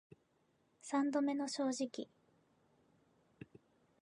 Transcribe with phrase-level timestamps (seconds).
[0.81, 2.09] 三度目の正直